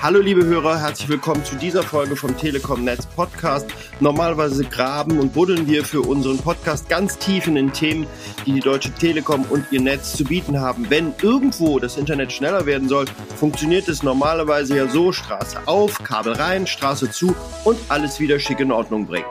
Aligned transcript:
Hallo 0.00 0.20
liebe 0.20 0.44
Hörer, 0.44 0.78
herzlich 0.78 1.08
willkommen 1.08 1.44
zu 1.44 1.56
dieser 1.56 1.82
Folge 1.82 2.14
vom 2.14 2.36
Telekom 2.36 2.84
Netz 2.84 3.04
Podcast. 3.04 3.68
Normalerweise 3.98 4.62
graben 4.64 5.18
und 5.18 5.32
buddeln 5.32 5.66
wir 5.66 5.84
für 5.84 6.02
unseren 6.02 6.38
Podcast 6.38 6.88
ganz 6.88 7.18
tief 7.18 7.48
in 7.48 7.56
den 7.56 7.72
Themen, 7.72 8.06
die 8.46 8.52
die 8.52 8.60
Deutsche 8.60 8.92
Telekom 8.92 9.44
und 9.50 9.64
ihr 9.72 9.80
Netz 9.80 10.12
zu 10.12 10.22
bieten 10.22 10.60
haben. 10.60 10.88
Wenn 10.88 11.14
irgendwo 11.20 11.80
das 11.80 11.96
Internet 11.96 12.32
schneller 12.32 12.64
werden 12.64 12.88
soll, 12.88 13.06
funktioniert 13.36 13.88
es 13.88 14.04
normalerweise 14.04 14.76
ja 14.76 14.86
so, 14.86 15.10
Straße 15.10 15.66
auf, 15.66 16.00
Kabel 16.04 16.34
rein, 16.34 16.68
Straße 16.68 17.10
zu 17.10 17.34
und 17.64 17.76
alles 17.88 18.20
wieder 18.20 18.38
schick 18.38 18.60
in 18.60 18.70
Ordnung 18.70 19.04
bringen. 19.04 19.26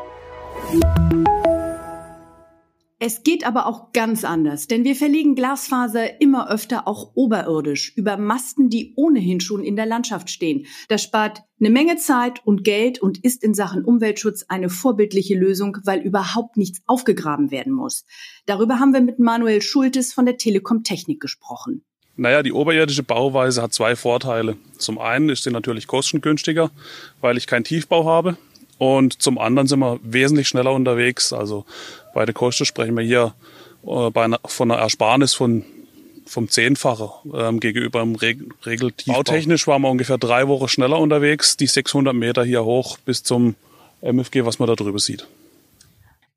Es 3.07 3.23
geht 3.23 3.47
aber 3.47 3.67
auch 3.67 3.93
ganz 3.93 4.25
anders, 4.25 4.67
denn 4.67 4.83
wir 4.83 4.93
verlegen 4.93 5.33
Glasfaser 5.33 6.19
immer 6.19 6.51
öfter 6.51 6.89
auch 6.89 7.11
oberirdisch 7.15 7.93
über 7.95 8.17
Masten, 8.17 8.69
die 8.69 8.91
ohnehin 8.97 9.39
schon 9.39 9.63
in 9.63 9.77
der 9.77 9.85
Landschaft 9.85 10.29
stehen. 10.29 10.65
Das 10.89 11.03
spart 11.03 11.43
eine 11.57 11.69
Menge 11.69 11.95
Zeit 11.95 12.45
und 12.45 12.65
Geld 12.65 13.01
und 13.01 13.23
ist 13.23 13.45
in 13.45 13.53
Sachen 13.53 13.85
Umweltschutz 13.85 14.43
eine 14.49 14.67
vorbildliche 14.67 15.35
Lösung, 15.35 15.77
weil 15.85 16.01
überhaupt 16.01 16.57
nichts 16.57 16.81
aufgegraben 16.85 17.49
werden 17.49 17.71
muss. 17.71 18.03
Darüber 18.45 18.77
haben 18.81 18.91
wir 18.91 18.99
mit 18.99 19.19
Manuel 19.19 19.61
Schultes 19.61 20.13
von 20.13 20.25
der 20.25 20.35
Telekom 20.35 20.83
Technik 20.83 21.21
gesprochen. 21.21 21.85
Naja, 22.17 22.43
die 22.43 22.51
oberirdische 22.51 23.03
Bauweise 23.03 23.61
hat 23.61 23.73
zwei 23.73 23.95
Vorteile. 23.95 24.57
Zum 24.79 24.97
einen 24.97 25.29
ist 25.29 25.45
sie 25.45 25.51
natürlich 25.51 25.87
kostengünstiger, 25.87 26.71
weil 27.21 27.37
ich 27.37 27.47
keinen 27.47 27.63
Tiefbau 27.63 28.03
habe. 28.03 28.37
Und 28.77 29.21
zum 29.21 29.37
anderen 29.37 29.67
sind 29.67 29.79
wir 29.79 29.99
wesentlich 30.03 30.47
schneller 30.47 30.73
unterwegs. 30.73 31.33
Also 31.33 31.65
bei 32.13 32.25
der 32.25 32.33
Kosten 32.33 32.65
sprechen 32.65 32.95
wir 32.95 33.03
hier 33.03 33.33
äh, 33.85 34.09
bei 34.11 34.25
einer, 34.25 34.39
von 34.45 34.71
einer 34.71 34.81
Ersparnis 34.81 35.33
von 35.33 35.63
vom 36.27 36.49
Zehnfache 36.49 37.09
ähm, 37.33 37.59
gegenüber 37.59 38.01
dem 38.01 38.15
Reg 38.15 38.39
Regeltiefbau. 38.65 39.19
Bautechnisch 39.19 39.65
waren 39.65 39.81
wir 39.81 39.89
ungefähr 39.89 40.17
drei 40.17 40.47
Wochen 40.47 40.67
schneller 40.67 40.99
unterwegs, 40.99 41.57
die 41.57 41.67
600 41.67 42.13
Meter 42.13 42.43
hier 42.43 42.65
hoch 42.65 42.97
bis 42.97 43.23
zum 43.23 43.55
MFG, 44.01 44.45
was 44.45 44.59
man 44.59 44.67
da 44.67 44.75
drüber 44.75 44.99
sieht. 44.99 45.25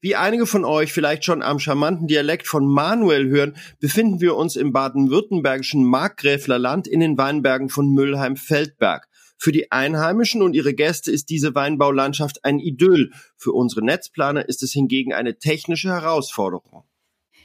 Wie 0.03 0.17
einige 0.17 0.47
von 0.47 0.65
euch 0.65 0.95
vielleicht 0.95 1.27
schon 1.27 1.43
am 1.43 1.59
charmanten 1.59 2.07
Dialekt 2.07 2.47
von 2.47 2.67
Manuel 2.67 3.29
hören, 3.29 3.57
befinden 3.81 4.21
wir 4.23 4.35
uns 4.35 4.57
im 4.57 4.73
baden-württembergischen 4.73 5.85
Markgräflerland 5.85 6.89
in 6.89 7.01
den 7.01 7.19
Weinbergen 7.19 7.69
von 7.69 7.93
Müllheim-Feldberg. 7.93 9.09
Für 9.43 9.53
die 9.53 9.73
Einheimischen 9.73 10.43
und 10.43 10.55
ihre 10.55 10.75
Gäste 10.75 11.11
ist 11.11 11.31
diese 11.31 11.55
Weinbaulandschaft 11.55 12.45
ein 12.45 12.59
Idyll. 12.59 13.11
Für 13.39 13.53
unsere 13.53 13.83
Netzplaner 13.83 14.47
ist 14.47 14.63
es 14.63 14.73
hingegen 14.73 15.15
eine 15.15 15.39
technische 15.39 15.89
Herausforderung. 15.89 16.85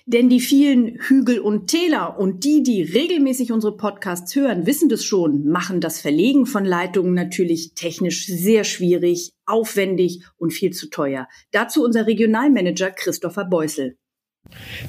Denn 0.05 0.27
die 0.27 0.41
vielen 0.41 0.99
Hügel 0.99 1.39
und 1.39 1.67
Täler 1.67 2.19
und 2.19 2.43
die, 2.43 2.63
die 2.63 2.81
regelmäßig 2.83 3.53
unsere 3.53 3.77
Podcasts 3.77 4.35
hören, 4.35 4.65
wissen 4.65 4.89
das 4.89 5.05
schon, 5.05 5.47
machen 5.47 5.79
das 5.79 6.01
Verlegen 6.01 6.45
von 6.45 6.65
Leitungen 6.65 7.13
natürlich 7.13 7.75
technisch 7.75 8.27
sehr 8.27 8.65
schwierig, 8.65 9.31
aufwendig 9.45 10.21
und 10.35 10.51
viel 10.51 10.71
zu 10.71 10.89
teuer. 10.89 11.29
Dazu 11.51 11.81
unser 11.81 12.07
Regionalmanager 12.07 12.91
Christopher 12.91 13.45
Beusel. 13.45 13.97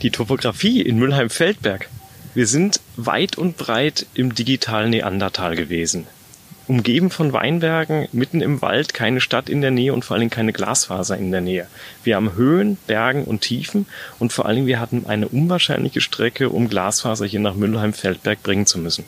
Die 0.03 0.11
Topografie 0.11 0.83
in 0.83 0.99
Mülheim-Feldberg. 0.99 1.89
Wir 2.35 2.49
sind 2.49 2.81
weit 2.97 3.39
und 3.39 3.57
breit 3.57 4.07
im 4.15 4.35
digitalen 4.35 4.91
Neandertal 4.91 5.55
gewesen 5.55 6.09
umgeben 6.69 7.11
von 7.11 7.33
Weinbergen, 7.33 8.09
mitten 8.13 8.41
im 8.41 8.63
Wald, 8.63 8.95
keine 8.95 9.21
Stadt 9.21 9.49
in 9.49 9.61
der 9.61 9.71
Nähe 9.71 9.93
und 9.93 10.05
vor 10.05 10.15
allen 10.15 10.23
Dingen 10.23 10.31
keine 10.31 10.53
Glasfaser 10.53 11.17
in 11.17 11.31
der 11.31 11.41
Nähe. 11.41 11.67
Wir 12.05 12.17
haben 12.17 12.35
Höhen, 12.35 12.77
Bergen 12.87 13.25
und 13.25 13.41
Tiefen 13.41 13.87
und 14.19 14.33
vor 14.33 14.47
allen 14.47 14.57
Dingen 14.57 14.67
wir 14.67 14.81
hatten 14.81 15.07
eine 15.07 15.29
unwahrscheinliche 15.29 16.01
Strecke, 16.01 16.51
um 16.51 16.69
Glasfaser 16.69 17.27
hier 17.27 17.41
nach 17.41 17.55
Müllheim-Feldberg 17.55 18.43
bringen 18.43 18.67
zu 18.67 18.79
müssen. 18.79 19.05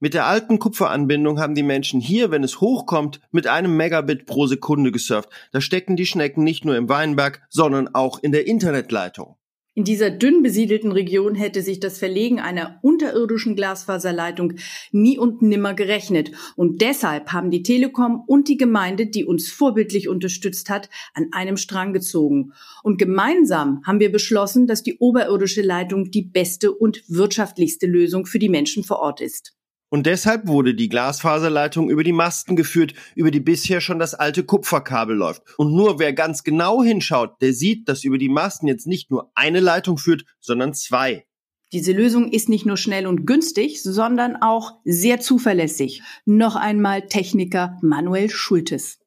Mit 0.00 0.14
der 0.14 0.26
alten 0.26 0.58
Kupferanbindung 0.58 1.38
haben 1.38 1.54
die 1.54 1.62
Menschen 1.62 2.00
hier, 2.00 2.32
wenn 2.32 2.42
es 2.42 2.60
hochkommt, 2.60 3.20
mit 3.30 3.46
einem 3.46 3.76
Megabit 3.76 4.26
pro 4.26 4.48
Sekunde 4.48 4.90
gesurft. 4.90 5.28
Da 5.52 5.60
stecken 5.60 5.94
die 5.94 6.06
Schnecken 6.06 6.42
nicht 6.42 6.64
nur 6.64 6.76
im 6.76 6.88
Weinberg, 6.88 7.40
sondern 7.50 7.94
auch 7.94 8.18
in 8.18 8.32
der 8.32 8.48
Internetleitung. 8.48 9.36
In 9.74 9.84
dieser 9.84 10.10
dünn 10.10 10.42
besiedelten 10.42 10.92
Region 10.92 11.34
hätte 11.34 11.62
sich 11.62 11.80
das 11.80 11.96
Verlegen 11.98 12.38
einer 12.38 12.78
unterirdischen 12.82 13.56
Glasfaserleitung 13.56 14.54
nie 14.90 15.18
und 15.18 15.40
nimmer 15.40 15.72
gerechnet. 15.72 16.30
Und 16.56 16.82
deshalb 16.82 17.32
haben 17.32 17.50
die 17.50 17.62
Telekom 17.62 18.22
und 18.26 18.48
die 18.48 18.58
Gemeinde, 18.58 19.06
die 19.06 19.24
uns 19.24 19.50
vorbildlich 19.50 20.08
unterstützt 20.08 20.68
hat, 20.68 20.90
an 21.14 21.28
einem 21.32 21.56
Strang 21.56 21.94
gezogen. 21.94 22.52
Und 22.82 22.98
gemeinsam 22.98 23.82
haben 23.86 23.98
wir 23.98 24.12
beschlossen, 24.12 24.66
dass 24.66 24.82
die 24.82 24.98
oberirdische 24.98 25.62
Leitung 25.62 26.10
die 26.10 26.22
beste 26.22 26.70
und 26.70 27.02
wirtschaftlichste 27.08 27.86
Lösung 27.86 28.26
für 28.26 28.38
die 28.38 28.50
Menschen 28.50 28.84
vor 28.84 28.98
Ort 28.98 29.22
ist. 29.22 29.54
Und 29.92 30.06
deshalb 30.06 30.46
wurde 30.46 30.74
die 30.74 30.88
Glasfaserleitung 30.88 31.90
über 31.90 32.02
die 32.02 32.14
Masten 32.14 32.56
geführt, 32.56 32.94
über 33.14 33.30
die 33.30 33.40
bisher 33.40 33.82
schon 33.82 33.98
das 33.98 34.14
alte 34.14 34.42
Kupferkabel 34.42 35.14
läuft. 35.14 35.42
Und 35.58 35.74
nur 35.74 35.98
wer 35.98 36.14
ganz 36.14 36.44
genau 36.44 36.82
hinschaut, 36.82 37.42
der 37.42 37.52
sieht, 37.52 37.90
dass 37.90 38.02
über 38.02 38.16
die 38.16 38.30
Masten 38.30 38.68
jetzt 38.68 38.86
nicht 38.86 39.10
nur 39.10 39.30
eine 39.34 39.60
Leitung 39.60 39.98
führt, 39.98 40.24
sondern 40.40 40.72
zwei. 40.72 41.26
Diese 41.74 41.92
Lösung 41.92 42.32
ist 42.32 42.48
nicht 42.48 42.64
nur 42.64 42.78
schnell 42.78 43.06
und 43.06 43.26
günstig, 43.26 43.82
sondern 43.82 44.36
auch 44.36 44.78
sehr 44.86 45.20
zuverlässig. 45.20 46.00
Noch 46.24 46.56
einmal 46.56 47.08
Techniker 47.08 47.76
Manuel 47.82 48.30
Schultes 48.30 49.01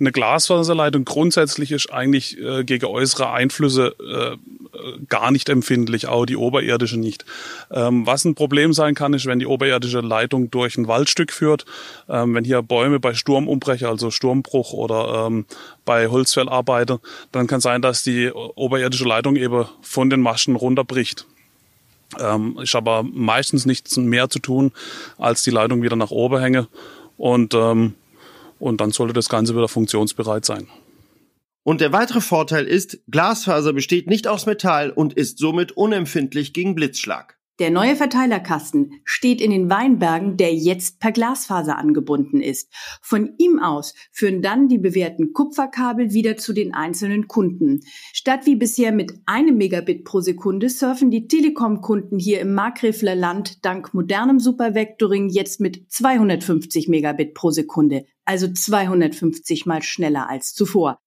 eine 0.00 0.12
Glasfaserleitung 0.12 1.04
grundsätzlich 1.04 1.72
ist 1.72 1.92
eigentlich 1.92 2.38
äh, 2.38 2.64
gegen 2.64 2.86
äußere 2.86 3.30
Einflüsse 3.30 3.94
äh, 3.98 4.36
gar 5.08 5.30
nicht 5.30 5.48
empfindlich, 5.48 6.06
auch 6.06 6.26
die 6.26 6.36
oberirdische 6.36 6.98
nicht. 6.98 7.24
Ähm, 7.70 8.06
was 8.06 8.24
ein 8.24 8.34
Problem 8.34 8.72
sein 8.72 8.94
kann, 8.94 9.14
ist, 9.14 9.26
wenn 9.26 9.38
die 9.38 9.46
oberirdische 9.46 10.00
Leitung 10.00 10.50
durch 10.50 10.76
ein 10.76 10.88
Waldstück 10.88 11.32
führt, 11.32 11.64
ähm, 12.08 12.34
wenn 12.34 12.44
hier 12.44 12.62
Bäume 12.62 13.00
bei 13.00 13.14
Sturmumbrecher, 13.14 13.88
also 13.88 14.10
Sturmbruch 14.10 14.72
oder 14.72 15.26
ähm, 15.26 15.46
bei 15.84 16.08
Holzfällarbeiter, 16.08 17.00
dann 17.32 17.46
kann 17.46 17.60
sein, 17.60 17.82
dass 17.82 18.02
die 18.02 18.30
oberirdische 18.30 19.04
Leitung 19.04 19.36
eben 19.36 19.66
von 19.80 20.10
den 20.10 20.20
Maschen 20.20 20.56
runterbricht. 20.56 21.26
Ähm, 22.18 22.58
ist 22.62 22.74
aber 22.74 23.02
meistens 23.02 23.66
nichts 23.66 23.96
mehr 23.96 24.30
zu 24.30 24.38
tun, 24.38 24.72
als 25.18 25.42
die 25.42 25.50
Leitung 25.50 25.82
wieder 25.82 25.96
nach 25.96 26.10
oben 26.10 26.40
hänge 26.40 26.68
und 27.18 27.52
ähm, 27.54 27.94
und 28.58 28.80
dann 28.80 28.90
sollte 28.90 29.12
das 29.12 29.28
Ganze 29.28 29.54
wieder 29.54 29.68
funktionsbereit 29.68 30.44
sein. 30.44 30.68
Und 31.62 31.80
der 31.80 31.92
weitere 31.92 32.20
Vorteil 32.20 32.64
ist, 32.66 32.98
Glasfaser 33.08 33.72
besteht 33.72 34.06
nicht 34.06 34.26
aus 34.26 34.46
Metall 34.46 34.90
und 34.90 35.12
ist 35.12 35.38
somit 35.38 35.72
unempfindlich 35.72 36.52
gegen 36.52 36.74
Blitzschlag. 36.74 37.38
Der 37.58 37.70
neue 37.70 37.96
Verteilerkasten 37.96 39.00
steht 39.02 39.40
in 39.40 39.50
den 39.50 39.68
Weinbergen, 39.68 40.36
der 40.36 40.54
jetzt 40.54 41.00
per 41.00 41.10
Glasfaser 41.10 41.76
angebunden 41.76 42.40
ist. 42.40 42.72
Von 43.02 43.34
ihm 43.38 43.58
aus 43.58 43.94
führen 44.12 44.42
dann 44.42 44.68
die 44.68 44.78
bewährten 44.78 45.32
Kupferkabel 45.32 46.12
wieder 46.12 46.36
zu 46.36 46.52
den 46.52 46.72
einzelnen 46.72 47.26
Kunden. 47.26 47.80
Statt 48.12 48.46
wie 48.46 48.54
bisher 48.54 48.92
mit 48.92 49.12
einem 49.26 49.56
Megabit 49.56 50.04
pro 50.04 50.20
Sekunde 50.20 50.70
surfen 50.70 51.10
die 51.10 51.26
Telekom-Kunden 51.26 52.20
hier 52.20 52.40
im 52.40 52.54
Markgräfler 52.54 53.16
Land 53.16 53.64
dank 53.64 53.92
modernem 53.92 54.38
Supervectoring 54.38 55.28
jetzt 55.28 55.58
mit 55.58 55.90
250 55.90 56.86
Megabit 56.88 57.34
pro 57.34 57.50
Sekunde, 57.50 58.04
also 58.28 58.46
250 58.46 59.64
mal 59.64 59.82
schneller 59.82 60.28
als 60.28 60.52
zuvor. 60.52 61.00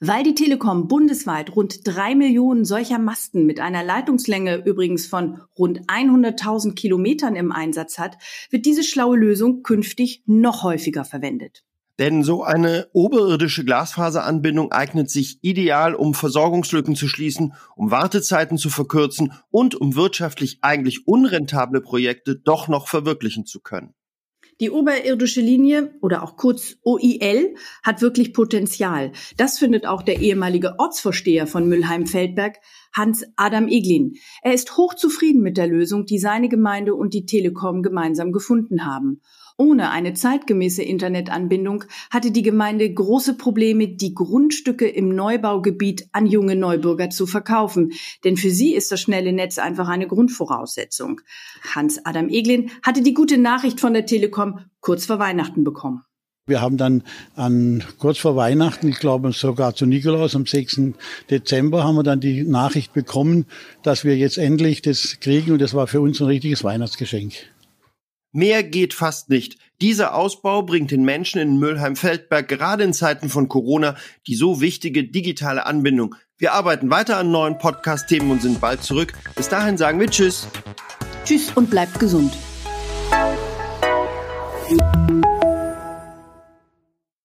Weil 0.00 0.24
die 0.24 0.34
Telekom 0.34 0.88
bundesweit 0.88 1.54
rund 1.54 1.86
drei 1.86 2.14
Millionen 2.16 2.64
solcher 2.64 2.98
Masten 2.98 3.46
mit 3.46 3.60
einer 3.60 3.84
Leitungslänge 3.84 4.56
übrigens 4.66 5.06
von 5.06 5.40
rund 5.56 5.82
100.000 5.86 6.74
Kilometern 6.74 7.36
im 7.36 7.52
Einsatz 7.52 7.98
hat, 7.98 8.18
wird 8.50 8.66
diese 8.66 8.82
schlaue 8.82 9.16
Lösung 9.16 9.62
künftig 9.62 10.24
noch 10.26 10.64
häufiger 10.64 11.04
verwendet. 11.04 11.62
Denn 12.00 12.24
so 12.24 12.42
eine 12.42 12.88
oberirdische 12.92 13.64
Glasfaseranbindung 13.64 14.72
eignet 14.72 15.08
sich 15.08 15.38
ideal, 15.42 15.94
um 15.94 16.12
Versorgungslücken 16.12 16.96
zu 16.96 17.06
schließen, 17.06 17.54
um 17.76 17.92
Wartezeiten 17.92 18.58
zu 18.58 18.68
verkürzen 18.68 19.32
und 19.50 19.76
um 19.76 19.94
wirtschaftlich 19.94 20.58
eigentlich 20.62 21.06
unrentable 21.06 21.80
Projekte 21.80 22.34
doch 22.34 22.66
noch 22.66 22.88
verwirklichen 22.88 23.46
zu 23.46 23.60
können. 23.60 23.94
Die 24.60 24.70
oberirdische 24.70 25.40
Linie 25.40 25.94
oder 26.00 26.22
auch 26.22 26.36
kurz 26.36 26.76
OIL 26.82 27.54
hat 27.82 28.02
wirklich 28.02 28.32
Potenzial. 28.32 29.12
Das 29.36 29.58
findet 29.58 29.86
auch 29.86 30.02
der 30.02 30.20
ehemalige 30.20 30.78
Ortsvorsteher 30.78 31.46
von 31.46 31.68
Müllheim-Feldberg, 31.68 32.60
Hans 32.94 33.24
Adam 33.36 33.68
Eglin. 33.68 34.14
Er 34.42 34.54
ist 34.54 34.76
hochzufrieden 34.76 35.42
mit 35.42 35.56
der 35.56 35.66
Lösung, 35.66 36.06
die 36.06 36.18
seine 36.18 36.48
Gemeinde 36.48 36.94
und 36.94 37.12
die 37.12 37.26
Telekom 37.26 37.82
gemeinsam 37.82 38.32
gefunden 38.32 38.86
haben. 38.86 39.20
Ohne 39.56 39.90
eine 39.90 40.14
zeitgemäße 40.14 40.82
Internetanbindung 40.82 41.84
hatte 42.10 42.32
die 42.32 42.42
Gemeinde 42.42 42.92
große 42.92 43.36
Probleme, 43.36 43.86
die 43.86 44.12
Grundstücke 44.12 44.88
im 44.88 45.14
Neubaugebiet 45.14 46.08
an 46.12 46.26
junge 46.26 46.56
Neubürger 46.56 47.10
zu 47.10 47.26
verkaufen. 47.26 47.92
Denn 48.24 48.36
für 48.36 48.50
sie 48.50 48.74
ist 48.74 48.90
das 48.90 49.00
schnelle 49.00 49.32
Netz 49.32 49.58
einfach 49.58 49.88
eine 49.88 50.08
Grundvoraussetzung. 50.08 51.20
Hans-Adam 51.74 52.28
Eglin 52.30 52.70
hatte 52.82 53.02
die 53.02 53.14
gute 53.14 53.38
Nachricht 53.38 53.80
von 53.80 53.92
der 53.92 54.06
Telekom 54.06 54.58
kurz 54.80 55.06
vor 55.06 55.20
Weihnachten 55.20 55.62
bekommen. 55.62 56.02
Wir 56.46 56.60
haben 56.60 56.76
dann 56.76 57.02
an, 57.36 57.82
kurz 57.98 58.18
vor 58.18 58.36
Weihnachten, 58.36 58.88
ich 58.88 58.98
glaube 58.98 59.32
sogar 59.32 59.74
zu 59.74 59.86
Nikolaus 59.86 60.36
am 60.36 60.44
6. 60.44 60.92
Dezember, 61.30 61.84
haben 61.84 61.96
wir 61.96 62.02
dann 62.02 62.20
die 62.20 62.42
Nachricht 62.42 62.92
bekommen, 62.92 63.46
dass 63.82 64.04
wir 64.04 64.16
jetzt 64.18 64.36
endlich 64.36 64.82
das 64.82 65.20
kriegen 65.20 65.52
und 65.52 65.62
das 65.62 65.72
war 65.72 65.86
für 65.86 66.02
uns 66.02 66.20
ein 66.20 66.26
richtiges 66.26 66.62
Weihnachtsgeschenk. 66.62 67.32
Mehr 68.32 68.62
geht 68.62 68.92
fast 68.92 69.30
nicht. 69.30 69.56
Dieser 69.80 70.14
Ausbau 70.14 70.62
bringt 70.62 70.90
den 70.90 71.04
Menschen 71.04 71.40
in 71.40 71.58
Mülheim-Feldberg 71.58 72.46
gerade 72.46 72.84
in 72.84 72.92
Zeiten 72.92 73.30
von 73.30 73.48
Corona 73.48 73.96
die 74.26 74.34
so 74.34 74.60
wichtige 74.60 75.04
digitale 75.04 75.64
Anbindung. 75.64 76.14
Wir 76.36 76.52
arbeiten 76.52 76.90
weiter 76.90 77.16
an 77.16 77.30
neuen 77.30 77.56
Podcast-Themen 77.56 78.30
und 78.30 78.42
sind 78.42 78.60
bald 78.60 78.82
zurück. 78.82 79.14
Bis 79.34 79.48
dahin 79.48 79.78
sagen 79.78 79.98
wir 79.98 80.08
Tschüss. 80.08 80.48
Tschüss 81.24 81.52
und 81.54 81.70
bleibt 81.70 81.98
gesund. 81.98 82.34